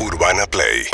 [0.00, 0.86] Urbana Play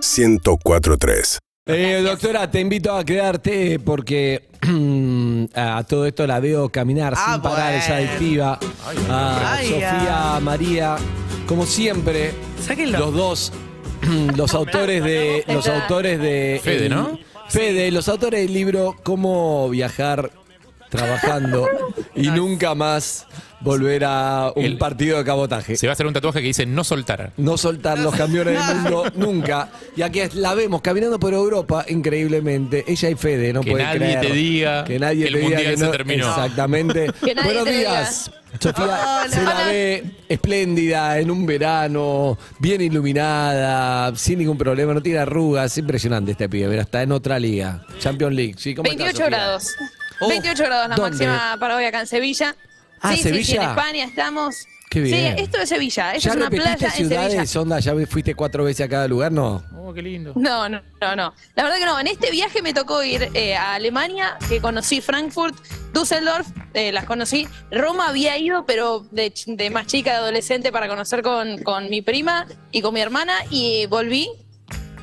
[0.00, 1.38] 1043
[1.68, 4.48] Eh, doctora, te invito a quedarte porque
[5.54, 8.08] a todo esto la veo caminar Ah, sin parar, es bueno.
[8.08, 8.58] adictiva.
[9.10, 10.96] A Ay, Sofía, María,
[11.46, 12.32] como siempre,
[12.64, 12.98] Sáquenlo.
[12.98, 13.52] los dos,
[14.36, 17.18] los autores de, los autores de Fede, ¿no?
[17.48, 20.30] Fede, los autores del libro Cómo viajar
[20.90, 21.68] trabajando
[22.14, 23.26] y nunca más
[23.60, 25.76] volver a un El- partido de cabotaje.
[25.76, 27.32] Se va a hacer un tatuaje que dice no soltar.
[27.36, 29.68] No soltar los camiones del mundo nunca.
[29.96, 32.84] Y aquí la vemos caminando por Europa increíblemente.
[32.86, 34.20] Ella y Fede, no Que puede nadie creer.
[34.20, 36.28] te diga que nadie que el te diga mundial que se no- terminó.
[36.28, 37.06] Exactamente.
[37.24, 38.30] Que nadie Buenos te días.
[38.60, 45.18] Sofía se la ve espléndida en un verano, bien iluminada, sin ningún problema, no tiene
[45.18, 48.54] arrugas, es impresionante este pibe, mira, está en otra liga, Champions League.
[48.56, 49.38] Sí, ¿cómo estás, 28 Sofía?
[49.38, 49.68] grados.
[50.20, 51.26] Oh, 28 grados la ¿dónde?
[51.26, 52.56] máxima para hoy acá en Sevilla.
[53.06, 53.62] Ah, sí, sí, sí, Sevilla.
[53.62, 54.66] en España estamos.
[54.88, 55.36] Qué bien.
[55.36, 56.14] Sí, esto es Sevilla.
[56.14, 57.28] Esto ¿Ya es una playa en Sevilla.
[57.28, 57.80] ciudades, onda?
[57.80, 59.32] ¿Ya fuiste cuatro veces a cada lugar?
[59.32, 59.64] No.
[59.76, 60.32] Oh, qué lindo.
[60.36, 61.34] No, no, no, no.
[61.56, 61.98] La verdad que no.
[61.98, 65.56] En este viaje me tocó ir eh, a Alemania, que conocí Frankfurt,
[65.92, 67.48] Düsseldorf, eh, las conocí.
[67.72, 72.46] Roma había ido, pero de más chica, de adolescente, para conocer con, con mi prima
[72.70, 74.28] y con mi hermana, y volví.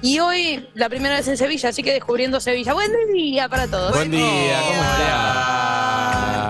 [0.01, 2.73] Y hoy, la primera vez en Sevilla, así que descubriendo Sevilla.
[2.73, 3.93] Buen día para todos.
[3.93, 5.82] Buen día, ¿cómo estás?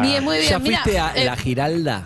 [0.03, 0.49] Bien, muy bien.
[0.49, 2.03] ¿Ya Mirá, fuiste a eh, La Giralda?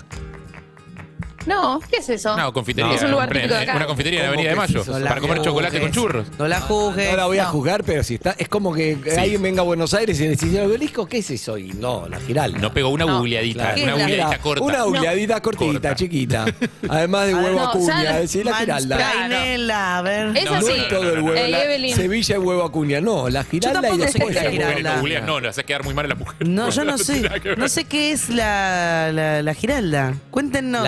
[1.47, 2.35] No, ¿qué es eso?
[2.37, 2.93] No, confitería.
[2.93, 3.75] Es un lugar Pre- típico de acá.
[3.75, 4.85] Una confitería en ¿Cómo Avenida de Mayo.
[4.85, 6.27] Para la comer chocolate con churros.
[6.37, 7.09] No la juzgues.
[7.11, 7.49] No la voy a No.
[7.51, 10.61] juzgar, pero si está, es como que alguien venga a Buenos Aires y le dice,
[10.61, 11.57] obelisco, ¿qué es eso?
[11.57, 12.59] Y no, la Giralda.
[12.59, 13.63] No pegó una googleadita.
[13.63, 14.63] Una ¿Qué es la- googleadita corta.
[14.63, 15.95] Una googleadita cortita, Corta.
[15.95, 16.45] chiquita.
[16.89, 18.97] Además de huevo no, acuña, ya- decir la Giralda.
[18.97, 20.37] Mansplainela, a ver.
[20.37, 20.71] Es así.
[20.73, 21.47] es todo el huevo.
[21.47, 21.95] La-.
[21.95, 22.99] Sevilla y huevo acuña.
[23.01, 25.01] No, la Giralda y después la Giralda.
[25.25, 26.47] No, le hace quedar muy mal a la mujer.
[26.47, 27.29] No, yo no sé.
[27.57, 30.13] No sé qué es la, la, la giralda.
[30.31, 30.83] Cuéntenos.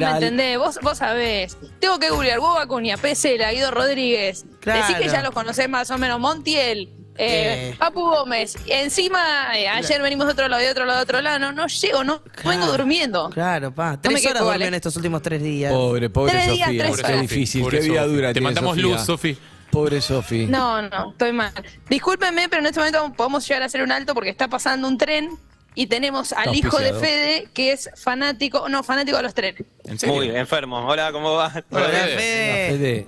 [0.00, 1.56] vos me entendés, vos, vos sabés.
[1.80, 4.44] Tengo que googlear Hugo Acuña, Pesela, Guido Rodríguez.
[4.60, 4.86] Claro.
[4.86, 6.18] Decís que ya los conocés más o menos.
[6.20, 7.76] Montiel, eh, ¿Qué?
[7.78, 8.56] Papu Gómez.
[8.66, 11.38] Encima, eh, ayer venimos de otro lado, de otro lado, de otro lado.
[11.38, 12.48] No, no llego, no Claro.
[12.50, 13.30] vengo durmiendo.
[13.30, 14.00] Claro, pa.
[14.00, 14.66] Tres quejo, horas vale.
[14.66, 15.72] en estos últimos tres días.
[15.72, 16.84] Pobre, pobre Tres días, Sofía.
[16.84, 17.20] tres Qué horas.
[17.20, 18.82] difícil, Pobre qué vida dura Te mandamos Sofía.
[18.96, 19.38] luz, Sofi.
[19.70, 20.46] Pobre Sofi.
[20.46, 21.52] No, no, estoy mal.
[21.88, 24.98] Discúlpenme, pero en este momento podemos llegar a hacer un alto porque está pasando un
[24.98, 25.30] tren
[25.74, 26.94] y tenemos al hijo de.
[26.94, 29.62] Fede, que es fanático, no, fanático de los trenes.
[29.84, 30.14] ¿En serio?
[30.14, 30.78] Muy enfermo.
[30.86, 31.52] Hola, ¿cómo va?
[31.70, 33.06] Hola, Hola, Fede.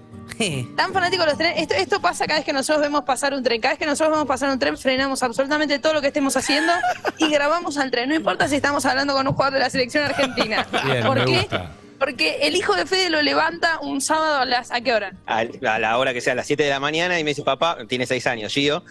[0.77, 1.62] Tan fanático de los trenes.
[1.62, 3.60] Esto, esto pasa cada vez que nosotros vemos pasar un tren.
[3.60, 6.72] Cada vez que nosotros vemos pasar un tren, frenamos absolutamente todo lo que estemos haciendo
[7.19, 8.09] y grabamos al tren.
[8.09, 10.66] No importa si estamos hablando con un jugador de la selección argentina.
[10.84, 11.38] Bien, ¿Por me qué?
[11.38, 11.72] gusta.
[11.98, 14.71] Porque el hijo de Fede lo levanta un sábado a las.
[14.71, 15.12] ¿A qué hora?
[15.27, 17.43] A, a la hora que sea, a las 7 de la mañana, y me dice,
[17.43, 18.84] papá, tiene 6 años, Gio.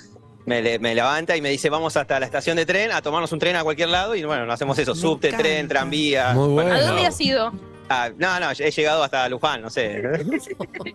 [0.45, 3.31] Me, le- me levanta y me dice, vamos hasta la estación de tren a tomarnos
[3.31, 4.16] un tren a cualquier lado.
[4.16, 5.44] Y bueno, hacemos eso, Me subte, encanta.
[5.44, 6.33] tren, tranvía.
[6.33, 6.73] Muy bueno.
[6.73, 7.07] ¿A dónde no.
[7.07, 7.51] has ido?
[7.88, 10.01] Ah, no, no, he llegado hasta Luján, no sé.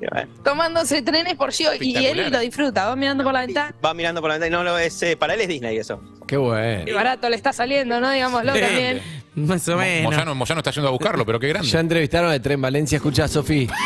[0.44, 2.88] Tomándose trenes por Gio y él lo disfruta.
[2.88, 3.75] Va mirando por la ventana.
[3.84, 6.00] Va mirando por la ventana y no lo es, eh, para él es Disney eso.
[6.27, 6.84] Qué bueno.
[6.88, 8.11] Y barato le está saliendo, ¿no?
[8.11, 9.03] Digámoslo también.
[9.37, 10.13] Más o menos.
[10.13, 11.69] Moyano, Moyano está yendo a buscarlo, pero qué grande.
[11.69, 13.69] Ya entrevistaron al Tren Valencia, escucha Sofi.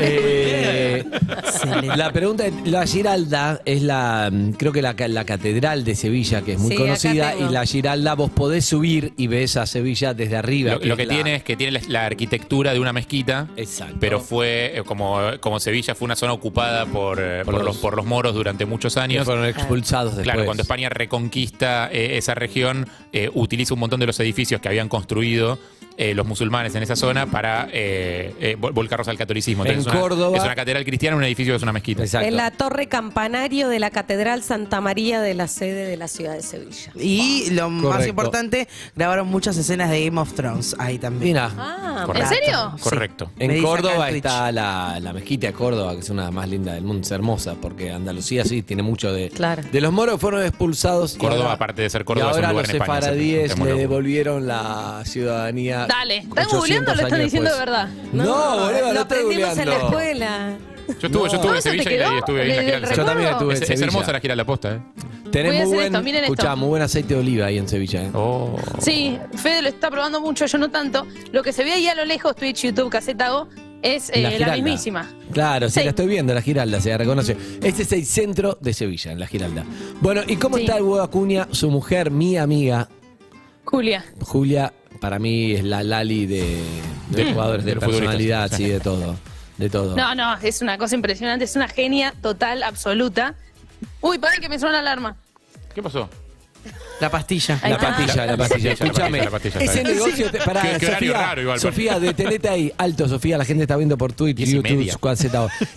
[0.00, 1.02] Eh,
[1.38, 1.96] Excelente.
[1.96, 6.42] la pregunta es, la Giralda es la, mm, creo que la, la catedral de Sevilla,
[6.42, 7.48] que es muy Sí, acá conocida, tengo.
[7.50, 10.74] y la Giralda vos podés subir y ves a Sevilla desde arriba.
[10.74, 13.48] Lo, lo que es la- tiene es que tiene la, la arquitectura de una mezquita.
[13.56, 13.96] Exacto.
[13.98, 17.64] Pero fue, eh, como, como Sevilla fue una zona ocupada por, eh, Por por, los-
[17.74, 19.24] los, por los moros durante muchos que años.
[19.24, 20.24] fueron expulsados después.
[20.24, 24.68] Claro, cuando España reconquista eh, esa región, eh, utiliza un montón de los edificios que
[24.68, 25.58] habían construido
[25.98, 29.66] eh, los musulmanes en esa zona para eh, eh, vol- volcarlos al catolicismo.
[29.66, 32.04] En es una- Córdoba- Es una catedral cristiana, un edificio que es una mezquita.
[32.04, 32.26] Exacto.
[32.28, 36.34] En la torre campanario de la Catedral Santa María de la sede de la ciudad
[36.34, 36.92] de Sevilla.
[36.94, 41.30] Y lo más importante, grabaron muchas escenas de Game of Thrones ahí también.
[41.32, 42.76] Mira, Ah, ¿En serio?
[42.80, 43.30] Correcto.
[43.38, 46.74] En Córdoba está la, la mezquita de Córdoba, que es una de las más lindas
[46.76, 49.62] del mundo, es hermosa, porque Andalucía sí tiene mucho de, Claro.
[49.70, 51.16] de los moros que fueron expulsados.
[51.20, 53.00] ahora- aparte de ser y Córdoba, es un ahora lugar los en España.
[53.00, 55.87] sefaradíes le devolvieron la ciudadanía.
[55.88, 57.74] Dale, ¿están 800 googleando o lo están diciendo de después.
[57.74, 57.88] verdad?
[58.12, 59.86] No, boludo, no lo estoy aprendimos en la googleando.
[59.88, 60.58] escuela.
[60.88, 62.18] Yo estuve, yo estuve en ¿Cómo se te Sevilla y quedó?
[62.18, 62.94] estuve ahí en la ¿El Giralda.
[62.94, 63.86] Yo también estuve en Es, es Sevilla.
[63.86, 64.78] hermosa la gira la posta, ¿eh?
[65.30, 66.32] Tenés Voy a muy hacer buen, esto, miren esto.
[66.34, 68.02] escuchá, muy buen aceite de oliva ahí en Sevilla.
[68.04, 68.10] ¿eh?
[68.14, 68.56] Oh.
[68.80, 71.06] Sí, Fede lo está probando mucho, yo no tanto.
[71.32, 73.48] Lo que se ve ahí a lo lejos, Twitch, YouTube, Casetago,
[73.82, 74.54] es eh, La la, Giralda.
[74.56, 75.10] mismísima.
[75.32, 75.84] Claro, sí, Sí.
[75.84, 77.36] la estoy viendo, la Giralda, se la reconoce.
[77.62, 79.64] Este es el centro de Sevilla, en la Giralda.
[80.00, 80.62] Bueno, ¿y cómo Sí.
[80.62, 81.46] está el huevo Acuña?
[81.50, 82.88] Su mujer, mi amiga,
[83.64, 84.02] Julia.
[84.22, 86.62] Julia, para mí es la Lali de,
[87.10, 87.32] de Mm.
[87.32, 88.56] jugadores de, personalidad, sí.
[88.56, 89.16] sí, de todo.
[89.56, 89.96] De todo.
[89.96, 93.34] No, no, es una cosa impresionante, es una genia total, absoluta.
[94.00, 95.16] Uy, para que me suena la alarma.
[95.74, 96.08] ¿Qué pasó?
[97.00, 97.60] La pastilla.
[97.62, 98.64] La pastilla, la pastilla.
[98.68, 99.18] la Escúchame.
[99.18, 100.30] pastilla, la pastilla, Ese negocio.
[100.30, 102.72] te- pará, Qué- qué horario Sofía, raro igual, Sofía, detenete ahí.
[102.76, 103.38] Alto, Sofía.
[103.38, 104.90] La gente está viendo por y YouTube,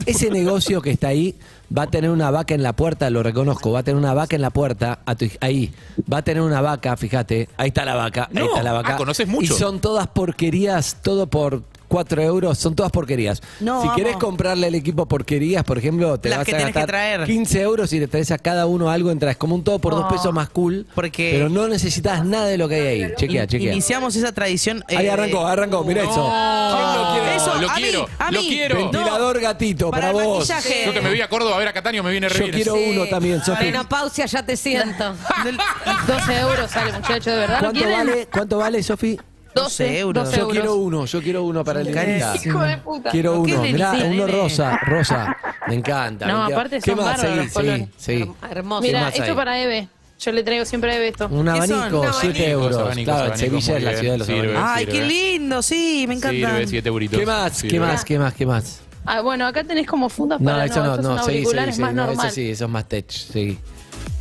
[0.05, 1.35] Ese negocio que está ahí
[1.75, 3.71] va a tener una vaca en la puerta, lo reconozco.
[3.71, 4.99] Va a tener una vaca en la puerta.
[5.05, 5.71] a tu- ahí.
[6.11, 7.49] Va a tener una vaca, fíjate.
[7.57, 8.23] Ahí está la vaca.
[8.33, 8.45] Ahí No.
[8.47, 8.93] está la vaca.
[8.93, 9.53] Ah, conoces mucho.
[9.53, 11.63] Y son todas porquerías, todo por.
[11.91, 13.41] 4 euros, son todas porquerías.
[13.59, 14.01] No, si vamos.
[14.01, 16.87] querés comprarle al equipo porquerías, por ejemplo, te Las vas que a tenés que gastar
[16.89, 17.25] traer.
[17.25, 20.05] 15 euros y le traes a cada uno algo, entras como un todo por dos
[20.05, 20.09] Oh.
[20.09, 20.87] pesos más cool.
[20.95, 23.11] Porque- Pero no necesitas nada de lo que hay ahí.
[23.17, 23.73] Chequea, chequea.
[23.73, 24.83] Iniciamos esa tradición.
[24.87, 26.31] Ahí eh, arrancó, arrancó, mira eso.
[26.31, 27.35] ¿Quién lo quiere?
[27.35, 28.47] Eso, lo a mí, quiero, a lo mí.
[28.47, 28.75] quiero.
[28.77, 30.49] Ventilador gatito, para, Para el vos.
[30.49, 30.83] maquillaje.
[30.85, 32.55] Yo que me voy a Córdoba a ver a Catania me viene re Yo bien.
[32.55, 33.65] quiero uno también, Sofi.
[33.65, 35.13] Menopausia, ya te siento.
[36.07, 37.61] 12 euros sale, muchacho, de verdad.
[37.61, 39.19] ¿Lo ¿Cuánto vale, ¿Cuánto vale, Sofi?
[39.55, 40.23] 12 euros.
[40.25, 40.53] 12 Yo euros.
[40.53, 42.45] quiero uno, yo quiero uno para el carísimos.
[42.45, 43.09] Hijo de puta.
[43.11, 44.27] Quiero ¿Qué uno, mirá, uno nene?
[44.27, 45.37] rosa, rosa.
[45.67, 46.25] Me encanta.
[46.27, 46.55] No, me encanta.
[46.55, 47.05] aparte ¿Qué son más?
[47.05, 47.87] bárbaros Seguí, los colores.
[47.97, 48.31] seguí, seguí.
[48.51, 48.81] Hermoso.
[48.81, 49.33] Mira, más esto hay?
[49.33, 49.87] para Eve.
[50.19, 51.27] Yo le traigo siempre a Eve esto.
[51.31, 52.43] Un abanico, Un 7 abanico.
[52.43, 52.77] euros.
[52.77, 53.99] Abanicos, claro, abanicos, Sevilla muy es la bien.
[53.99, 54.39] ciudad de los Sirve.
[54.57, 54.63] abanicos.
[54.67, 55.07] Ay, qué Sirve.
[55.07, 56.67] lindo, sí, me Sirve encantan.
[56.67, 57.19] 7 euritos.
[57.19, 57.53] ¿Qué más?
[57.57, 57.69] Sirve.
[57.71, 58.05] ¿Qué más?
[58.05, 58.33] ¿Qué más?
[58.35, 58.79] ¿Qué más?
[59.03, 61.75] Ah, bueno, acá tenés como fundas No, para eso no, estos no, son seguí, auriculares
[61.75, 61.95] seguí, más seguí.
[61.97, 62.25] No, normal.
[62.27, 63.57] eso sí, eso es más tech, sí.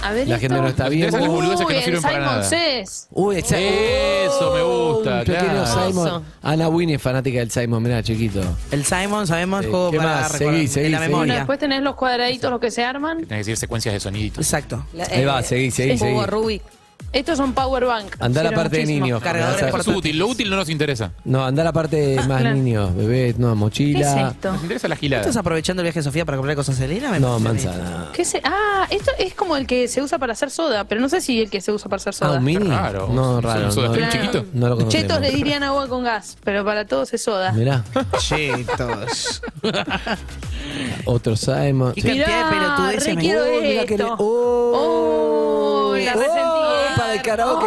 [0.03, 0.49] A ver La esto.
[0.49, 1.19] gente no está viendo.
[1.19, 2.45] las boludeces que no sirven para Simon nada.
[2.45, 3.09] Says.
[3.11, 3.63] Uy, el Simon.
[3.65, 5.67] Eso me gusta, claro.
[5.93, 6.25] Simon.
[6.43, 8.41] Ana Winnie es fanática del Simon, mirá, chiquito.
[8.71, 9.71] El Simon, sabemos, Sí.
[9.71, 10.33] juego ¿Qué para más?
[10.33, 11.09] recordar Seguí, seguí, en la seguí.
[11.11, 11.35] Bueno, memoria.
[11.41, 13.19] después tenés los cuadraditos, los que se arman.
[13.19, 14.45] Tenés que decir secuencias de soniditos.
[14.47, 14.87] Exacto.
[14.95, 16.19] La- Ahí va, eh, seguí, seguí, seguí.
[16.25, 16.63] Rubik.
[17.13, 18.15] Estos son power bank.
[18.21, 19.21] Andá a la parte de niños.
[19.21, 21.11] Cargadores Eso es útil, lo útil no nos interesa.
[21.25, 22.55] No, anda a la parte más claro.
[22.55, 24.29] niños, bebé, no, ¿Qué es mochila.
[24.31, 24.53] esto?
[24.53, 25.23] Nos interesa la gilada.
[25.23, 27.11] ¿Estás aprovechando el viaje de Sofía para comprar cosas a Selena?
[27.11, 28.09] Me No, parece manzana.
[28.13, 31.09] ¿Qué se- Ah, esto es como el que se usa para hacer soda, pero no
[31.09, 32.39] sé si el que se usa para hacer Ah, soda.
[32.39, 32.69] un mini.
[32.69, 33.09] raro.
[33.13, 33.73] No, ¿Un raro.
[33.73, 34.27] soda no, stream Claro.
[34.27, 34.47] chiquito?
[34.53, 34.95] No lo conocemos.
[35.09, 37.51] Chetos le dirían agua con gas, pero para todos es soda.
[37.53, 37.83] Mirá,
[38.21, 39.43] Chetos.
[41.05, 41.93] otro Simon.
[41.95, 42.07] ¿Qué Sí.
[42.09, 44.17] cantidad de pelotudeces me- requiero Oh, mirá que le- esto.
[44.19, 46.70] Oh, Oh, la oh, resentí.
[46.97, 47.67] Para el karaoke.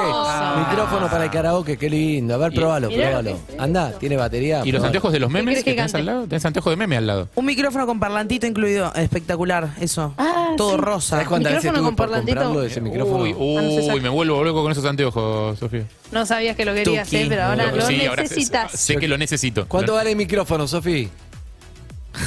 [0.69, 2.33] Micrófono para el karaoke, qué lindo.
[2.35, 3.45] A ver, probalo, mirá lo probalo.
[3.47, 4.57] que es Anda, tiene batería.
[4.59, 4.85] ¿Y los probalo.
[4.87, 5.97] anteojos de los memes querés que que tenés cante?
[6.09, 6.27] al lado?
[6.27, 7.29] Tenés anteojos de meme al lado.
[7.35, 8.93] Un micrófono con parlantito incluido.
[8.95, 10.13] Espectacular, eso.
[10.17, 10.77] Ah, Todo sí.
[10.77, 11.09] rosa.
[11.09, 12.35] ¿Sabes cuántas veces Micrófono tuve con por parlantito.
[12.37, 13.23] comprarlo de ese micrófono?
[13.23, 13.99] Uy, Ah, no se uy, saca.
[14.01, 15.83] me vuelvo loco con esos anteojos, Sofía.
[16.11, 17.17] No sabías que lo querías, Tuki.
[17.23, 18.71] eh, pero ahora Lo- lo sí, ahora sé- necesitas.
[18.71, 19.65] sé que lo necesito.
[19.67, 21.09] ¿Cuánto Lo- vale el micrófono, Sofi?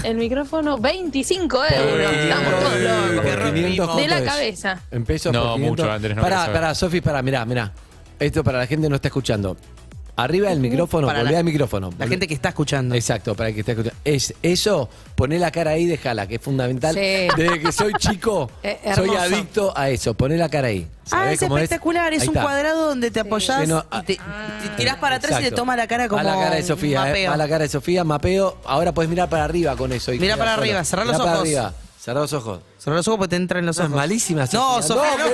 [0.03, 1.93] El micrófono, 25 euros.
[1.93, 3.37] Por Estamos todos Qué locos.
[3.37, 3.71] rompimos.
[3.71, 4.81] 500 De la cabeza.
[4.91, 5.71] En pesos No, por 500.
[5.85, 6.61] mucho, Andrés, no Pará, querés saber.
[6.61, 7.73] pará, Sofi, pará, mirá, mirá.
[8.19, 9.57] Esto para la gente que no está escuchando.
[10.19, 11.91] Arriba del micrófono, Para volvé la- al micrófono.
[11.99, 12.95] La gente que está escuchando.
[12.95, 13.99] Exacto, para el que esté escuchando.
[14.03, 16.95] Es eso, poné la cara ahí, déjala, que es fundamental.
[16.95, 17.01] Sí.
[17.37, 19.21] Desde que soy chico, Eh, soy hermoso.
[19.21, 20.15] adicto a eso.
[20.15, 20.87] Poné la cara ahí.
[20.89, 22.13] Ah, ¿Sabés es cómo espectacular.
[22.15, 22.43] Es, Ahí un está.
[22.47, 25.61] cuadrado donde te apoyás Sí, no, y te, te tirás para atrás y te Exacto.
[25.63, 27.33] toma la cara como A la cara de Sofía, eh, mapeo.
[27.33, 28.57] a la cara de Sofía, mapeo.
[28.65, 30.13] Ahora puedes mirar para arriba con eso.
[30.15, 31.47] y Mirá quedás para arriba, cerrá los Mirá para ojos.
[31.47, 31.75] arriba,
[32.07, 32.61] cerrá los ojos.
[32.79, 33.97] Cerrá los ojos porque te entran en los No, ojos.
[33.97, 35.25] malísima, No, Sofía, no.
[35.27, 35.33] No,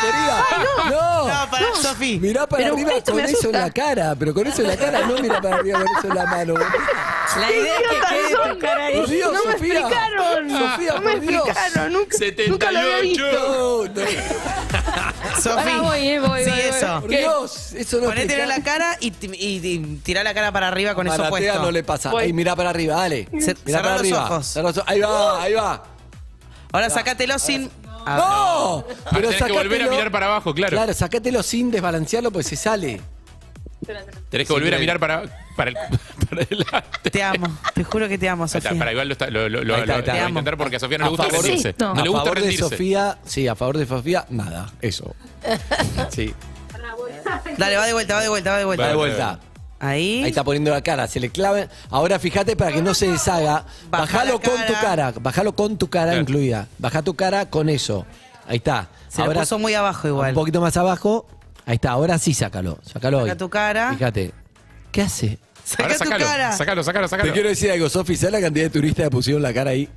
[0.00, 0.44] querida.
[0.90, 2.18] No, No, para Sofía.
[2.20, 3.58] Mirá para Pero arriba con me eso en asusta.
[3.60, 6.14] la cara, pero con eso en la cara, no mira para arriba con eso en
[6.14, 6.54] la mano.
[6.54, 8.96] La idea es que quede tu cara ahí.
[8.96, 9.80] Por Dios, No me Sofía.
[9.80, 10.50] explicaron.
[10.50, 11.48] Sofía, no me por Dios.
[11.48, 11.92] explicaron.
[11.92, 12.16] Nunca,
[12.48, 13.24] nunca lo había visto.
[13.32, 14.06] No, no.
[15.50, 15.80] Ahora Sofía.
[15.82, 16.68] voy, eh, voy, Sí, voy, voy.
[16.68, 17.00] eso.
[17.00, 17.18] Por ¿Qué?
[17.18, 20.68] Dios, eso no Ponételo en la cara y, ti- y, y tirá la cara para
[20.68, 21.62] arriba con eso puesto.
[21.62, 22.10] no le pasa.
[22.10, 22.24] Voy.
[22.24, 23.28] Ahí, mira para arriba, dale.
[23.40, 24.24] Cerrá para los arriba.
[24.26, 24.46] ojos.
[24.46, 24.88] Cerrá los ojos.
[24.90, 25.84] Ahí va, ahí va.
[26.72, 27.70] Ahora sácatelo sin.
[28.08, 28.24] Ah, ¡No!
[28.24, 28.84] Ahora
[29.28, 30.76] tenés que volver a sacátelo- mirar para abajo, claro.
[30.76, 33.00] Claro, sacátelo sin desbalancearlo, pues se sale.
[34.28, 35.22] Tenés que volver a mirar para,
[35.56, 35.76] para, el,
[36.28, 37.10] para adelante.
[37.10, 37.46] Te amo.
[37.74, 38.78] Te juro que te amo, está, Sofía.
[38.78, 40.12] para igual lo, está- lo, lo, lo- Ahí está, lo- ahí está.
[40.12, 41.74] lo voy a intentar porque a Sofía no le gusta favor de- rendirse.
[41.78, 42.56] No a le gusta favor de.
[42.56, 44.72] Sofía, sí, a favor de Sofía, nada.
[44.80, 45.14] Eso.
[46.10, 46.34] Sí.
[47.58, 48.84] Dale, va de vuelta, va de vuelta, va de vuelta.
[48.84, 49.38] Va de vuelta.
[49.78, 50.22] Ahí.
[50.22, 51.68] Ahí está poniendo la cara, se le clave.
[51.90, 53.64] Ahora fíjate para que no se deshaga.
[53.90, 55.12] Baja Bájalo la con tu cara.
[55.20, 56.20] Bájalo con tu cara Claro.
[56.20, 56.66] incluida.
[56.78, 58.06] Baja tu cara con eso.
[58.48, 58.88] Ahí está.
[59.08, 60.30] Se lo puso muy abajo igual.
[60.30, 61.26] Un poquito más abajo.
[61.66, 61.90] Ahí está.
[61.90, 62.78] Ahora sí sácalo.
[62.82, 63.38] Sácalo Saca ahí.
[63.38, 63.92] tu cara.
[63.92, 64.32] Fíjate.
[64.92, 65.38] ¿Qué hace?
[65.64, 66.52] Saca Ahora tu sacalo, cara.
[66.52, 67.32] sacalo, sacalo, Te sacalo.
[67.32, 68.16] quiero decir algo, Sofi.
[68.16, 69.88] ¿Sabes la cantidad de turistas que pusieron la cara ahí?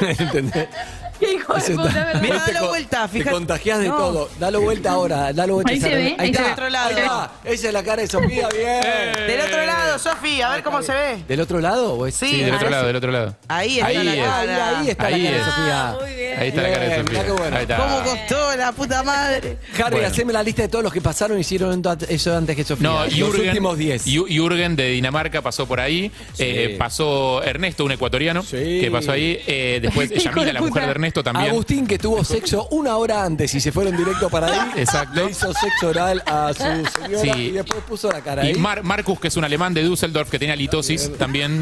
[0.00, 0.68] ¿Entendés?
[1.20, 2.18] Qué hijo de puta.
[2.22, 3.30] Mira, te vuelta, Te fíjate.
[3.30, 3.96] contagias de No.
[3.96, 4.28] todo.
[4.38, 5.32] Dalo vuelta ahora.
[5.32, 5.72] Dalo vuelta.
[5.72, 6.38] Ahí se ve, Ahí ahí está.
[6.38, 6.46] se ve.
[6.48, 6.86] Del otro lado.
[6.88, 7.30] Ahí está.
[7.44, 8.48] Esa es la cara de Sofía.
[8.48, 9.26] Bien.
[9.26, 11.24] Del otro lado, Sofía, a ver cómo se ve.
[11.28, 11.94] ¿Del otro lado?
[11.94, 13.36] o es- Sí, Sí, del otro lado, del otro lado.
[13.48, 14.24] Ahí está Ahí la es.
[14.24, 14.40] cara.
[14.40, 14.48] Ahí,
[14.86, 15.46] ahí está Ahí la cara es.
[15.46, 15.96] de Sofía.
[16.00, 16.38] muy bien.
[16.40, 17.12] Ahí está la cara de Bien, Sofía.
[17.22, 17.56] mirá qué bueno.
[17.56, 17.76] Ahí está.
[17.76, 19.56] ¿Cómo costó la puta madre?
[19.78, 20.06] Harry, Bueno.
[20.08, 22.88] haceme la lista de todos los que pasaron y hicieron eso antes que Sofía.
[22.88, 24.06] No, los Jürgen, últimos 10.
[24.06, 26.10] Yu- Jürgen de Dinamarca pasó por ahí.
[26.38, 28.80] Eh, pasó Ernesto, un ecuatoriano, Sí.
[28.80, 29.40] que pasó ahí.
[29.46, 31.50] Eh, después Hijo Yamila, la mujer de Ernesto, también.
[31.50, 34.70] Agustín, que tuvo sexo una hora antes y se fueron directo para ahí.
[34.76, 35.24] Exacto.
[35.24, 36.62] Le hizo sexo oral a su
[37.02, 37.40] señora Sí.
[37.40, 38.50] y después puso la cara ahí.
[38.52, 41.60] Y Mar- Marcus, que es un alemán de Düsseldorf que tenía litosis, también.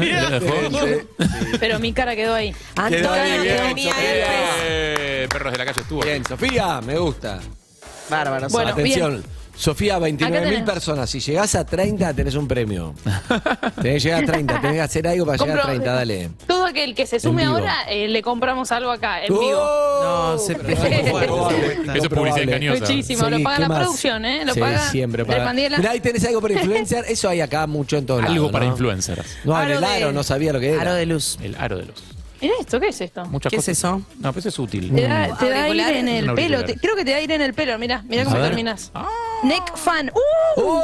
[1.59, 2.53] Pero mi cara quedó ahí.
[2.89, 3.91] Quedó Antonio bien, Sofía.
[3.91, 4.25] antes.
[4.67, 6.01] Eh, perros de la calle estuvo.
[6.01, 7.39] Bien, Sofía, me gusta.
[8.09, 8.47] Bárbaro.
[8.49, 9.23] Bueno, Atención.
[9.57, 10.73] Sofía, 29 Acá mil tenemos.
[10.73, 11.09] personas.
[11.09, 12.93] Si llegás a 30, tenés un premio.
[13.81, 14.59] tenés que llegar a 30.
[14.61, 15.93] Tenés que hacer algo para llegar a Compro- 30.
[15.93, 16.29] Dale.
[16.75, 17.53] Todo aquel que se sume vivo.
[17.55, 19.59] ahora, eh, le compramos algo acá, en vivo.
[19.61, 20.33] ¡Oh!
[20.33, 22.81] No, se- eso es es publicidad engañosa.
[22.81, 23.79] Muchísimo, lo paga ¿qué la más?
[23.79, 24.45] producción, ¿eh?
[24.45, 25.53] Lo sí, paga siempre el paga.
[25.53, 27.05] Mirá, ahí tenés algo para influencer.
[27.09, 28.35] Eso hay acá mucho en todos lados.
[28.35, 29.37] Algo para influencers.
[29.45, 30.81] No, el aro, no sabía lo que era.
[30.81, 31.37] Aro de luz.
[31.41, 32.03] El aro de luz.
[32.41, 33.25] Mirá esto, ¿qué es esto?
[33.27, 33.77] Muchas ¿Qué es cosas.
[33.77, 34.01] eso?
[34.19, 34.93] No, pero eso es útil.
[34.93, 36.63] Te da, te da aire en el pelo.
[36.65, 37.79] te- creo que te da aire en el pelo.
[37.79, 38.47] Mirá, mirá cómo ver.
[38.47, 38.91] terminas.
[39.43, 40.11] Neck fan.
[40.13, 40.61] ¡Uh!
[40.61, 40.81] ¡Oh!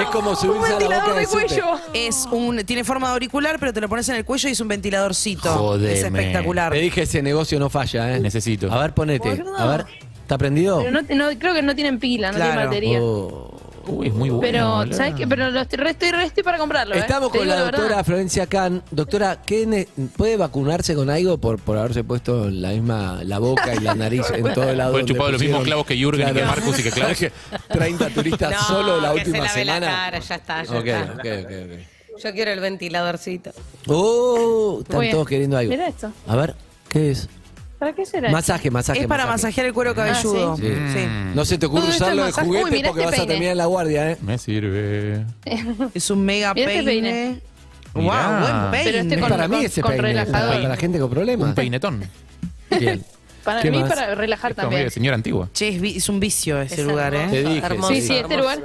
[0.00, 1.64] Es como Un subirse a la ventilador boca de cuello.
[1.92, 4.60] Es un, tiene forma de auricular, pero te lo pones en el cuello y es
[4.60, 5.50] un ventiladorcito.
[5.54, 5.92] Jodeme.
[5.92, 6.72] Es espectacular.
[6.72, 8.20] Te dije, ese negocio no falla, ¿eh?
[8.20, 8.72] Necesito.
[8.72, 9.42] A ver, ponete.
[9.56, 9.86] A ver,
[10.22, 10.78] ¿está prendido?
[10.78, 12.50] Pero no, no- creo que no tienen pila, no Claro.
[12.52, 12.98] tienen batería.
[13.02, 13.53] Oh.
[13.86, 14.40] Uy, es muy bueno.
[14.86, 14.96] Pero.
[14.96, 15.26] ¿sabes qué?
[15.26, 16.94] Pero lo estoy, estoy, estoy para comprarlo.
[16.94, 16.98] ¿eh?
[16.98, 17.72] Estamos con la verdad.
[17.78, 18.82] doctora Florencia Can.
[18.90, 23.74] Doctora, ¿qué ne- ¿puede vacunarse con algo por, por haberse puesto la misma la boca
[23.74, 24.92] y la nariz en todo el lado?
[24.92, 27.18] Puede chupado los mismos clavos que Jürgen y que Marcus y que Klaus.
[27.68, 29.86] 30 turistas solo la que última se lave semana.
[29.86, 31.12] la cara, ya está, ya Ok, está.
[31.12, 33.50] ok, ok, Yo quiero el ventiladorcito.
[33.88, 35.70] Oh, están todos queriendo algo.
[35.70, 36.10] Mira esto.
[36.26, 36.54] A ver,
[36.88, 37.28] ¿qué es?
[37.84, 38.30] ¿Para qué será?
[38.30, 39.00] Masaje, masaje.
[39.00, 40.52] Es para masajear el cuero cabelludo.
[40.54, 40.62] Ah, sí.
[40.92, 41.06] Sí.
[41.34, 43.14] No se te ocurre Todo esto usarlo es de juguete Uy, mirá porque este vas
[43.14, 43.32] a peine.
[43.32, 44.16] terminar en la guardia, ¿eh?
[44.22, 45.26] Me sirve.
[45.94, 47.10] Es un mega Mira este peine.
[47.10, 47.40] peine.
[47.92, 48.38] Wow, Mirá.
[48.40, 48.84] buen peine.
[48.90, 50.02] Pero este Es con- para mí ese con peine.
[50.08, 50.54] relajador.
[50.56, 51.48] Para la gente con problemas.
[51.48, 52.02] Un peinetón.
[52.80, 53.04] Bien.
[53.44, 53.88] Para ¿Qué mí, más?
[53.90, 54.90] para relajar Es también.
[54.90, 55.50] señora antigua.
[55.52, 57.44] Che, es, vi- es un vicio ese Es lugar, hermoso, Te ¿eh?
[57.54, 58.58] dije, hermoso, Sí, sí, este lugar.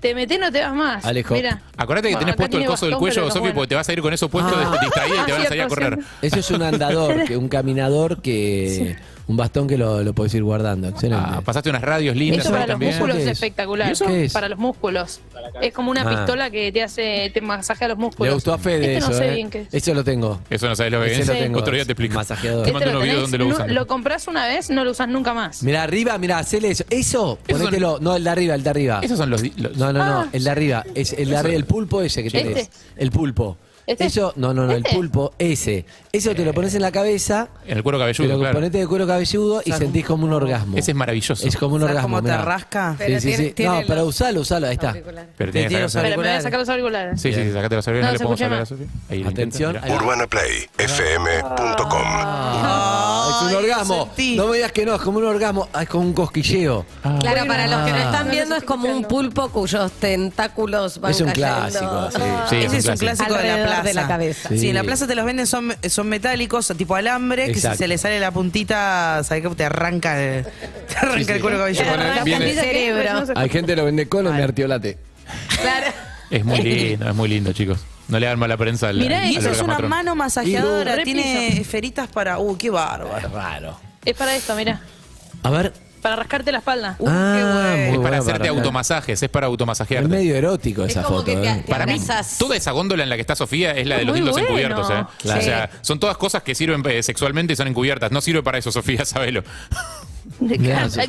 [0.00, 1.04] Te metés, no te vas más.
[1.04, 1.34] Alejo.
[1.34, 1.60] Mira.
[1.76, 3.54] Acordate que tenés acá puesto el tiene coso del bastón, cuello, Sofi, bueno.
[3.54, 4.78] porque te vas a ir con eso puesto Ah.
[4.80, 5.98] distraída y te van a salir a Cierto, correr.
[6.22, 8.96] Eso es un andador, que, un caminador que.
[9.28, 10.88] Un bastón que lo, lo podés ir guardando.
[10.88, 11.22] Excelente.
[11.28, 12.92] Ah, pasaste unas radios lindas ahí para los también.
[12.92, 13.32] músculos ¿Qué es es?
[13.34, 13.88] espectacular.
[13.88, 14.32] ¿Y eso qué es?
[14.32, 15.20] Para los músculos.
[15.60, 16.08] Es como una Ah.
[16.08, 18.26] pistola que te hace, te masajea los músculos.
[18.30, 19.34] Le gustó a Fede Este eso, no sé ¿eh?
[19.34, 19.74] bien qué es.
[19.74, 20.40] Eso lo tengo.
[20.48, 21.28] Eso no sabes lo que Ese es.
[21.28, 21.58] lo tengo.
[21.58, 22.14] Otro día te explico.
[22.14, 22.62] Masajeador.
[22.62, 23.74] Te Este mando lo unos videos tenés, donde lo no- usan.
[23.74, 25.62] lo compras una vez, no lo usas nunca más.
[25.62, 26.84] Mira, arriba, mira, hacele eso.
[26.88, 27.98] Eso, Esos son- ponételo.
[28.00, 29.00] No, el de arriba, el de arriba.
[29.02, 29.42] Esos son los.
[29.42, 30.28] di- los- No, no, no, Ah.
[30.32, 30.84] el de arriba.
[30.94, 32.56] Es el de arriba, el pulpo ese que tenés.
[32.56, 32.76] ¿Este?
[32.96, 33.56] El pulpo.
[33.88, 34.04] ¿Este?
[34.04, 34.94] Eso, no, no, no, el ¿Este?
[34.94, 35.86] pulpo, ese.
[36.12, 38.54] Eso te lo pones en la cabeza, En el cuero cabelludo, pero claro.
[38.56, 40.76] ponete de cuero cabelludo y sentís como un orgasmo.
[40.76, 41.46] Ese es maravilloso.
[41.46, 42.16] Es como un ¿Sabes orgasmo.
[42.18, 42.44] cómo te mirá.
[42.44, 42.90] rasca?
[42.92, 43.50] Sí, Pero sí, tiene- sí.
[43.52, 44.88] tiene No, pero los usalo, usalo, ahí está.
[44.90, 45.30] auriculares.
[45.38, 46.42] Pero Te tienes que sacar- Pero me voy a auriculares.
[46.42, 47.20] sacar los auriculares.
[47.22, 48.02] Sí, sí, sí, sacate los auriculares.
[48.02, 48.68] No, ¿No le se podemos escucha hablar a más.
[48.68, 48.84] Sofi?
[49.10, 50.02] Ahí lo Atención, intento, ahí mirá.
[50.04, 54.10] UrbanaPlayFM.com Ah, es un orgasmo.
[54.36, 56.84] No me digas que no, es como un orgasmo, ah, es como un cosquilleo.
[57.20, 58.02] Claro, para los que no Ah.
[58.02, 62.18] están viendo es como un pulpo cuyos tentáculos van Es un cayendo clásico, sí.
[62.50, 62.98] Sí, Ese es un clásico.
[62.98, 63.88] clásico de la Alrededor plaza.
[63.88, 64.48] de la cabeza.
[64.50, 64.58] Sí.
[64.58, 64.68] Sí.
[64.68, 67.98] en la plaza te los venden, son, son metálicos, tipo alambre, que si se le
[67.98, 69.48] sale la puntita, ¿sabes qué?
[69.54, 70.44] Te arranca, el-
[70.88, 71.84] te arranca el cuero cabelludo.
[72.54, 73.26] Cerebro.
[73.26, 74.98] sé- Hay gente que lo vende con o mertiolate.
[75.60, 75.86] Claro.
[76.30, 77.78] Es muy lindo, es muy lindo, chicos.
[78.08, 78.98] No le hagan mala prensa al.
[78.98, 82.38] Mirá, eso es una mano masajeadora, tiene esferitas para...
[82.38, 83.28] Uh, qué bárbaro.
[83.28, 83.78] Raro.
[84.04, 84.80] Es para esto, mira.
[85.42, 85.72] A ver.
[86.02, 86.96] Para rascarte la espalda.
[86.98, 90.08] Uh, qué ah, Es bueno para hacerte automasajes, es para Es automasajearte.
[90.08, 91.26] medio erótico Es esa como foto.
[91.32, 91.62] que te- ¿eh?
[91.64, 92.00] te Para mí,
[92.38, 94.48] toda esa góndola en la que está Sofía es la de los Muy dildos bueno.
[94.48, 95.04] encubiertos, ¿eh?
[95.22, 95.40] Claro.
[95.40, 98.12] O sea, son todas cosas que sirven eh, sexualmente y son encubiertas.
[98.12, 99.42] No sirve para eso, Sofía, sabelo.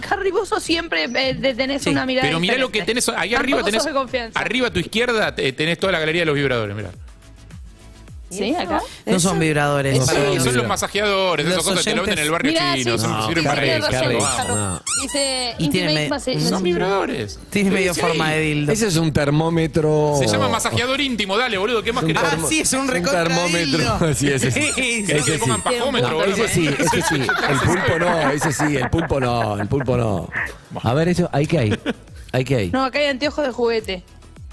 [0.10, 3.08] Harry, vos sos siempre eh, tenés una mirada Pero mirá lo que tenés.
[3.10, 3.86] Ahí arriba tenés.
[4.34, 6.90] Arriba a tu izquierda te- tenés toda la galería de los vibradores, mirá.
[8.30, 8.54] ¿Sí?
[8.54, 8.82] ¿Acá?
[9.08, 9.98] No son vibradores.
[9.98, 12.52] No Sí, son son los masajeadores, Los esas cosas te lo venden en el barrio
[12.52, 14.48] Mirá, chino, sí, son- No, sirven sí, para eso.
[14.56, 14.82] no.
[15.02, 16.40] Dice Y tiene me- Massage.
[16.42, 17.40] Son vibradores.
[17.50, 18.02] Tiene medio Sí.
[18.02, 18.72] forma de dildo.
[18.72, 20.16] Ese es un termómetro.
[20.20, 22.22] Se llama masajeador íntimo, dale, boludo, ¿qué más querés?
[22.24, 24.14] Ah, sí, es un un recontra termómetro.
[24.16, 24.62] Sí, ese sí.
[24.76, 25.64] Sí, ¿Querés que ese le pongan sí.
[25.64, 26.36] pajómetro, No, boludo?
[26.46, 27.16] ese sí, ese sí.
[27.50, 30.30] El pulpo no, ese sí, el pulpo no, el pulpo no.
[30.84, 31.80] A ver, eso, ¿ahí qué hay?
[32.32, 32.70] ¿Ahí qué hay?
[32.72, 34.04] No, acá hay anteojos de juguete.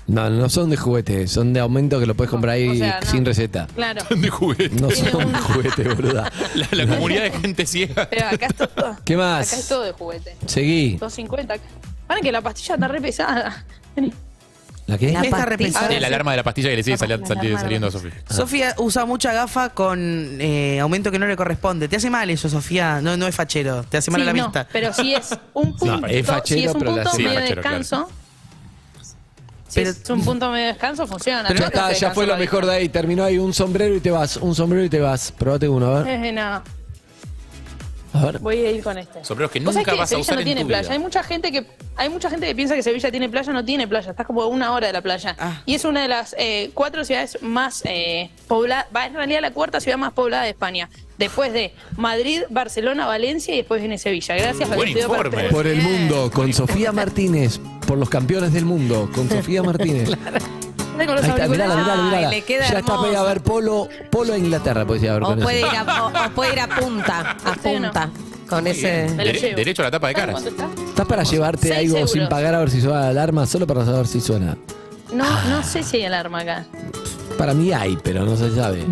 [0.09, 3.01] No, no son de juguete, son de aumento que lo puedes comprar ahí O sea,
[3.05, 3.11] no.
[3.11, 3.67] sin receta.
[3.75, 4.03] Claro.
[4.17, 4.77] De juguete.
[4.81, 6.31] No Tiene son un- de juguete, boluda.
[6.55, 8.09] La, la comunidad de gente ciega.
[8.09, 8.97] Pero acá es todo.
[9.05, 9.49] ¿Qué más?
[9.53, 10.37] Acá es todo de juguete.
[10.47, 10.93] Seguí.
[10.97, 11.55] 250.
[11.55, 11.65] acá.
[12.07, 13.65] Para que la pastilla está re pesada.
[13.97, 14.13] Vení.
[14.87, 15.11] ¿La qué?
[15.11, 15.89] La Está pastilla.
[15.89, 18.13] Sí, la alarma de la pastilla que le sigue sali- sali- saliendo a Sofía.
[18.31, 21.89] Sofía usa mucha gafa con eh, aumento que no le corresponde.
[21.89, 23.01] Te hace mal eso, Sofía.
[23.03, 23.83] No, no es fachero.
[23.83, 24.69] Te hace mal Sí, a la no, vista.
[24.73, 27.35] pero si es un punto, es fachero, si es un pero la- punto sí, medio
[27.35, 27.79] de fachero, claro.
[27.79, 28.11] descanso,
[29.85, 31.49] si es un punto medio de descanso, funciona.
[31.55, 32.89] Ya está, fue lo mejor de ahí.
[32.89, 34.37] Terminó ahí un sombrero y te vas.
[34.37, 35.33] Un sombrero y te vas.
[35.33, 36.33] Probate uno, a ver.
[36.35, 36.63] No,
[38.13, 38.39] A ver.
[38.39, 39.23] voy a ir con este.
[39.25, 40.83] Sombreros que ¿Vos sabés nunca vas a Sevilla usar no en tiene tu playa.
[40.83, 40.93] vida.
[40.93, 41.67] Hay mucha gente que
[41.97, 44.11] hay mucha gente que piensa que Sevilla tiene playa, no tiene playa.
[44.11, 45.37] Estás como a una hora de la playa.
[45.39, 45.61] Ah.
[45.67, 49.51] Y es una de las eh, cuatro ciudades más eh, pobladas, va en realidad la
[49.53, 50.89] cuarta ciudad más poblada de España.
[51.19, 54.35] Después de Madrid, Barcelona, Valencia y después viene Sevilla.
[54.37, 55.45] Gracias Buen Valentino informe.
[55.51, 57.59] Por el mundo, con Sofía Martínez.
[57.87, 60.11] Por los campeones del mundo, con Sofía Martínez.
[60.97, 62.29] Con los Ahí está, mirala, mirala, mirala.
[62.31, 63.19] Ay, le queda ya está hermoso.
[63.19, 65.69] a ver polo, polo a Inglaterra, a ver O con puede, eso.
[65.71, 68.11] ir a, o- o puede ir a punta, a punta.
[68.49, 69.07] con ese.
[69.15, 70.47] Dere- derecho a la tapa de ¿Sabes caras.
[70.47, 70.69] está?
[70.89, 72.13] ¿Estás para llevarte Seis algo euros.
[72.13, 73.45] sin pagar a ver si suena la alarma?
[73.47, 74.57] Solo para saber si suena.
[75.13, 75.45] No, Ah.
[75.51, 76.65] no sé si hay alarma acá.
[77.37, 78.87] Para mí hay, pero no se sabe.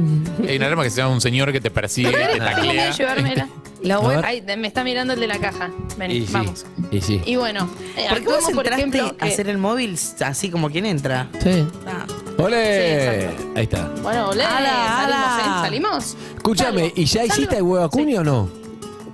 [0.46, 2.92] Hay una alarma que se llama un señor que te persigue, te taclea.
[3.84, 4.22] Lo bueno-.
[4.24, 5.70] Ay, me está mirando el de la caja.
[5.98, 6.66] Ven, Y sí, vamos.
[6.90, 7.20] Y sí.
[7.24, 10.86] Y bueno, eh, ¿Por qué vos por ejemplo, a hacer el móvil así como quien
[10.86, 11.28] entra?
[11.42, 11.66] Sí.
[11.86, 12.06] Ah.
[12.38, 13.30] ¡Ole!
[13.30, 13.36] Sí.
[13.56, 13.88] Ahí está.
[14.02, 15.38] Bueno, olé, Ala, salimos.
[15.38, 15.60] ¿eh?
[15.62, 16.16] ¿Salimos?
[16.36, 17.34] Escúchame, ¿y ya salgo.
[17.34, 18.48] hiciste el huevo acuña o no?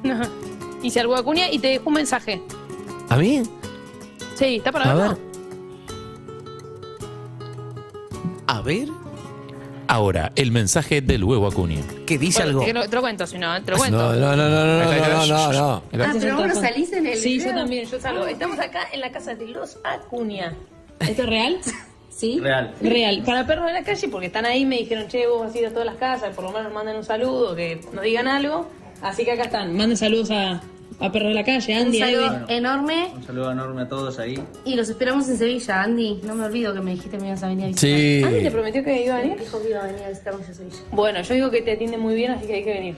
[0.02, 0.20] No.
[0.82, 2.40] Hice el huevo acuña y te dejo un mensaje.
[3.08, 3.42] ¿A mí?
[4.36, 5.10] Sí, ¿está para A verlo?
[5.10, 5.30] ver.
[8.46, 8.88] A ver,
[9.90, 11.80] Ahora, el mensaje del huevo Acuña.
[12.06, 12.64] Que dice algo.
[12.64, 14.14] Te, lo cuento, si no, te lo cuento.
[14.14, 17.52] No, no, no, no, no, no, Ah, pero vos no salís en el Sí, yo
[17.52, 18.22] también, yo salgo.
[18.22, 18.30] Ah.
[18.30, 20.54] Estamos acá en la casa de los Acuña.
[21.00, 21.58] ¿Esto es real?
[22.08, 22.38] ¿Sí?
[22.38, 22.72] Real.
[22.80, 23.24] Real.
[23.26, 25.66] Para perros de la calle, porque están ahí, me dijeron, che, vos vas a ir
[25.66, 28.70] a todas las casas, por lo menos nos manden un saludo, que nos digan algo.
[29.02, 29.76] Así que acá están.
[29.76, 30.60] Manden saludos a
[31.00, 32.54] a perros de la calle, Un Andy, saludo Evi.
[32.54, 34.38] enorme Un saludo enorme a todos ahí.
[34.64, 36.20] y los esperamos en Sevilla, Andy.
[36.24, 37.90] No me olvido que me dijiste que me ibas a venir a visitar.
[37.98, 38.22] Sí.
[38.24, 39.38] Andy te prometió que iba a venir.
[39.38, 40.76] Dijo que iba a venir a visitarnos a Sevilla.
[40.92, 42.96] Bueno, yo digo que te atiende muy bien, así que hay que venir.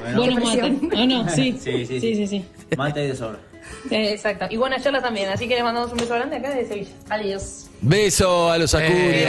[0.00, 0.64] Bueno, Buenos mates.
[0.64, 1.28] ¿O no?
[1.28, 1.58] Sí.
[1.62, 2.14] Sí, sí, Sí, sí.
[2.14, 2.44] sí, sí.
[2.76, 3.38] mate de sobra.
[3.90, 4.46] Exacto.
[4.50, 6.90] Y buenas charlas también, así que le mandamos un beso grande acá desde Sevilla.
[7.08, 7.66] Adiós.
[7.80, 8.94] Beso a los Acuña.
[8.94, 9.28] Eh.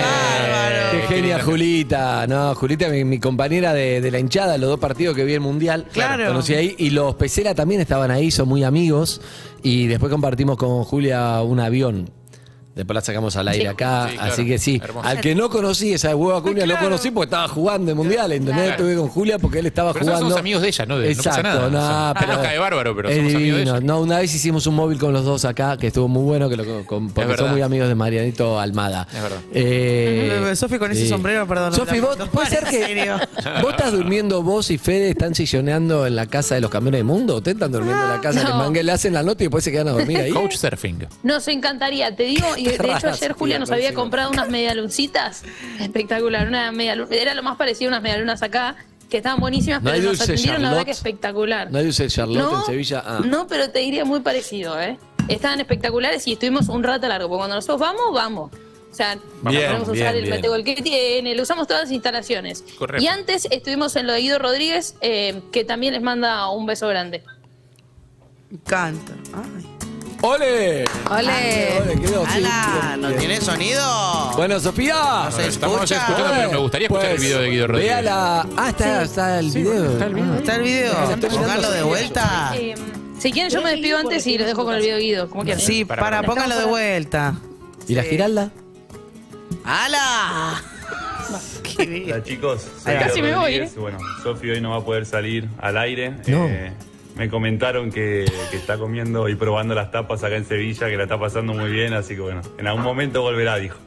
[0.91, 1.39] Qué genia.
[1.39, 2.27] Julita.
[2.27, 5.39] No, Julita, mi, mi compañera de, de la hinchada, los dos partidos que vi el
[5.39, 5.87] Mundial.
[5.91, 6.27] Claro.
[6.27, 6.75] Conocí ahí.
[6.77, 9.21] Y los Pesela también estaban ahí, son muy amigos.
[9.63, 12.11] Y después compartimos con Julia un avión.
[12.75, 13.67] Después la sacamos al aire Sí.
[13.67, 14.07] acá.
[14.09, 14.33] Sí, claro.
[14.33, 14.81] Así que sí.
[14.83, 15.07] Hermoso.
[15.07, 18.31] Al que no conocí esa hueva Acuña, lo conocí porque estaba jugando el Mundial.
[18.31, 18.55] ¿Entendés?
[18.55, 18.71] Claro.
[18.71, 20.25] Estuve con Julia porque él estaba Pero jugando.
[20.25, 20.97] somos amigos de ella, ¿no?
[20.97, 21.69] De- no pasa Exacto, nada.
[21.69, 21.79] no,
[22.13, 23.77] sea, pero nos cae bárbaro, pero es somos amigos de divino.
[23.77, 23.85] ella.
[23.85, 26.57] No, una vez hicimos un móvil con los dos acá, que estuvo muy bueno, que
[26.57, 27.45] lo, con- porque verdad.
[27.45, 29.07] son muy amigos de Marianito Almada.
[29.13, 29.37] Es verdad.
[29.53, 31.73] Eh, Sofi con ese sombrero, perdón.
[31.73, 33.11] Sofi, vos, no, ¿puede ser en que
[33.61, 37.05] vos estás durmiendo, vos y Fede están silloneando en la casa de los camiones del
[37.05, 37.37] mundo?
[37.37, 38.47] ¿Ustedes están durmiendo en la casa No.
[38.47, 40.31] que Manguel le hacen la nota y después se quedan a dormir ahí?
[40.31, 41.07] Coach Surfing.
[41.23, 45.43] Nos encantaría, te digo, y de hecho ayer Julia nos no había comprado unas medialuncitas,
[45.79, 48.75] espectacular, una medialun- era lo más parecido a unas medialunas acá,
[49.10, 51.71] que estaban buenísimas, No pero nos atendieron la verdad que espectacular.
[51.71, 53.04] ¿No hay dulce Charlotte en Sevilla?
[53.06, 53.19] Ah.
[53.23, 54.97] no, pero te diría muy parecido, ¿eh?
[55.28, 58.52] Estaban espectaculares y estuvimos un rato largo, porque cuando nosotros vamos, vamos.
[58.91, 60.36] O sea, Bien, podemos bien, usar el bien.
[60.36, 62.63] metegol que tiene, le usamos todas las instalaciones.
[62.78, 63.04] Correcto.
[63.04, 66.88] Y antes estuvimos en lo de Guido Rodríguez, eh, que también les manda un beso
[66.88, 67.23] grande.
[68.65, 69.13] Canta.
[69.34, 69.65] Ay.
[70.25, 70.86] ¡Ole!
[71.12, 71.79] Ole.
[71.81, 74.31] Ole, ¿No tiene sonido?
[74.38, 74.95] Bueno, Sofía.
[75.25, 75.97] No se Estamos escucha.
[75.97, 77.91] escuchando, pero me gustaría escuchar el video de Guido Rodríguez.
[77.91, 78.47] Vea la...
[78.55, 79.91] Ah, está, está el video.
[79.91, 80.23] está el video.
[80.25, 80.38] Ah.
[80.39, 81.39] ¿Está el video?
[81.41, 82.53] Póngalo de vuelta.
[82.55, 82.73] Eh,
[83.19, 85.43] si quieren yo me despido antes y los dejo con el video de Guido, como
[85.43, 85.59] quieran.
[85.62, 87.36] Sí, para, póngalo de vuelta.
[87.89, 88.49] ¿Y la Giralda?
[89.65, 90.63] ¡Hala!
[91.63, 92.12] Qué bien.
[92.13, 93.75] Hola chicos, Casi me voy, Rodríguez.
[93.75, 96.12] Bueno, Sofi hoy no va a poder salir al aire.
[96.27, 96.45] No.
[96.47, 96.71] Eh,
[97.15, 101.04] me comentaron que, que está comiendo y probando las tapas acá en Sevilla, que la
[101.04, 103.78] está pasando muy bien, así que bueno, en algún momento volverá, dijo.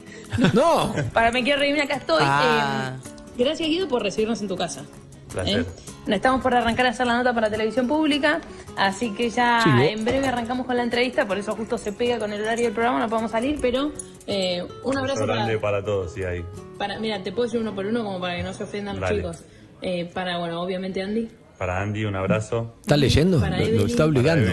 [0.54, 0.94] No.
[1.12, 2.22] Para me quiero reírme, acá estoy.
[2.24, 2.96] Ah.
[3.38, 4.84] Eh, gracias Guido por recibirnos en tu casa.
[5.32, 5.60] Placer.
[5.60, 6.14] ¿eh?
[6.14, 8.40] Estamos por arrancar a hacer la nota para televisión pública,
[8.76, 12.20] así que ya Sí, en breve arrancamos con la entrevista, por eso justo se pega
[12.20, 13.90] con el horario del programa, no podemos salir, pero
[14.28, 16.44] eh, un abrazo grande para, para todos, sí, ahí.
[16.78, 19.10] para- Mira, te puedo decir uno por uno como para que no se ofendan los
[19.10, 19.42] chicos.
[19.82, 22.74] Eh, para, bueno, obviamente Andy, Para Andy, un abrazo.
[22.82, 23.38] ¿Estás leyendo?
[23.38, 24.50] Lo, está Para obligando.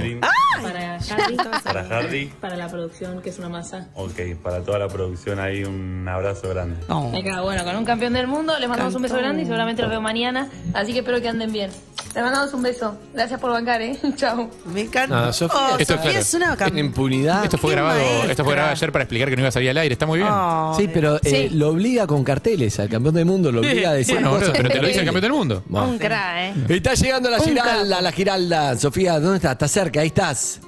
[1.12, 2.34] Harry, para Harry.
[2.42, 3.88] para la producción, que es una masa.
[3.96, 6.76] Ok, para toda la producción ahí, un abrazo grande.
[6.88, 7.12] No.
[7.18, 9.92] Acá, bueno, con un campeón del mundo, les mandamos un beso grande y seguramente los
[9.92, 11.72] veo mañana, así que espero que anden bien.
[12.14, 12.96] Les mandamos un beso.
[13.14, 13.98] Gracias por bancar, ¿eh?
[14.16, 14.50] Chao.
[14.66, 15.26] Me encanta.
[15.26, 16.20] No, Sofía, Oh, esto es Sofía claro.
[16.20, 17.44] es una cam- En impunidad.
[17.44, 18.32] Esto fue Qué grabado, maestra.
[18.32, 19.94] esto fue grabado ayer para explicar que no iba a salir al aire.
[19.94, 20.30] Está muy bien.
[20.32, 20.74] Ay.
[20.78, 21.50] Sí, pero eh, Sí.
[21.56, 22.80] lo obliga con carteles.
[22.80, 24.52] Al campeón del mundo lo obliga a decir Bueno, cosas.
[24.56, 25.64] pero te lo dice el campeón del mundo.
[25.70, 26.54] Un cra, ¿eh?
[26.70, 28.78] Está llegando la Giralda, la Giralda.
[28.78, 29.54] Sofía, ¿dónde estás?
[29.54, 30.02] ¿Estás cerca?
[30.02, 30.60] Ahí estás.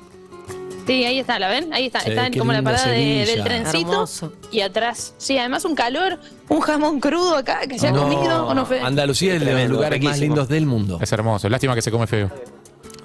[0.86, 1.74] Sí, ahí está, ¿la ven?
[1.74, 2.00] Ahí está.
[2.02, 3.92] Sí, está como la parada de- del trencito.
[3.92, 4.34] Hermoso.
[4.52, 5.14] Y atrás.
[5.18, 8.46] Sí, además un calor, un jamón crudo acá que se ha comido.
[8.48, 8.82] ¿o no, Fede?
[8.82, 11.00] Andalucía es de los lugares más lindos del mundo.
[11.02, 11.50] Es hermoso.
[11.50, 12.30] Lástima que se come feo.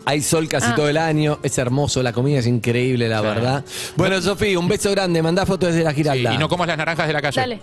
[0.05, 0.75] Hay sol casi Ah.
[0.75, 3.25] todo el año, es hermoso, la comida es increíble, la Sí.
[3.25, 3.64] verdad.
[3.97, 6.35] Bueno, Sofía, un beso grande, mandá fotos desde la Sí, Giralda.
[6.35, 7.40] y no comas las naranjas de la calle.
[7.40, 7.61] Dale.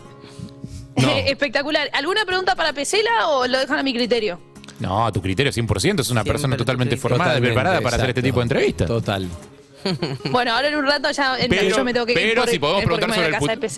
[0.96, 1.10] No.
[1.28, 1.90] Espectacular.
[1.94, 4.40] ¿Alguna pregunta para Pesela o lo dejan a mi criterio?
[4.80, 6.02] No, a tu criterio 100%.
[6.02, 7.18] Es una Siempre persona totalmente criterio.
[7.18, 8.88] formada y preparada para hacer este tipo de entrevistas.
[8.88, 9.28] Total.
[10.32, 12.50] Bueno, ahora en un rato ya en- Pero, yo me tengo que ir pero por-
[12.52, 13.28] si podemos preguntar sobre a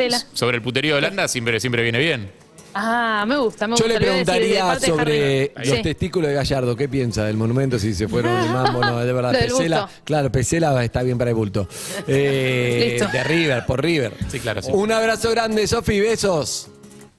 [0.07, 2.31] el, sobre el puterío de Holanda, siempre, siempre viene bien.
[2.73, 3.87] Ah, me gusta, me Yo gusta.
[3.87, 5.81] le decir de preguntaría de sobre los Sí.
[5.81, 6.75] testículos de Gallardo.
[6.75, 7.79] ¿Qué piensa del monumento?
[7.79, 9.31] Si se fueron de mambo, no, de verdad.
[9.39, 11.67] Pesela, claro, Pesela está bien para el bulto.
[12.07, 13.07] Eh, Listo.
[13.11, 14.13] de River, por River.
[14.29, 14.69] Sí, claro, sí.
[14.71, 16.67] Un abrazo grande, Sofi, besos.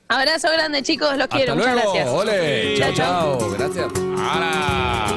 [0.06, 1.54] Abrazo grande, chicos, los quiero.
[1.54, 1.92] Hasta Muchas luego.
[1.94, 2.14] gracias.
[2.14, 2.74] Ole.
[2.78, 3.50] Chao, Chao.
[3.58, 3.86] Gracias.
[4.18, 5.16] ¡Hala!